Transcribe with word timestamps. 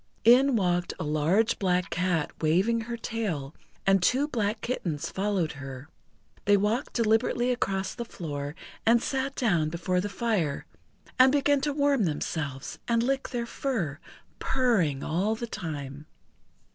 In 0.25 0.55
walked 0.55 0.95
a 0.99 1.03
large 1.03 1.59
Black 1.59 1.91
Cat 1.91 2.31
waving 2.41 2.81
her 2.81 2.97
tail, 2.97 3.53
and 3.85 4.01
two 4.01 4.27
black 4.27 4.61
kittens 4.61 5.11
followed 5.11 5.51
her. 5.61 5.89
They 6.45 6.57
walked 6.57 6.93
deliberately 6.93 7.51
across 7.51 7.93
the 7.93 8.03
floor, 8.03 8.55
and 8.83 8.99
sat 8.99 9.35
down 9.35 9.69
before 9.69 10.01
the 10.01 10.09
fire, 10.09 10.65
and 11.19 11.31
began 11.31 11.61
to 11.61 11.71
warm 11.73 12.05
themselves 12.05 12.79
and 12.87 13.03
lick 13.03 13.29
their 13.29 13.45
fur, 13.45 13.99
purring 14.39 15.03
all 15.03 15.35
the 15.35 15.45
time. 15.45 16.07